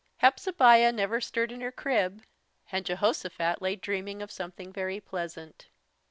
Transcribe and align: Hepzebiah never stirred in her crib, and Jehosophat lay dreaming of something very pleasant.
Hepzebiah 0.17 0.91
never 0.91 1.21
stirred 1.21 1.51
in 1.51 1.61
her 1.61 1.71
crib, 1.71 2.23
and 2.71 2.83
Jehosophat 2.87 3.61
lay 3.61 3.75
dreaming 3.75 4.23
of 4.23 4.31
something 4.31 4.73
very 4.73 4.99
pleasant. 4.99 5.67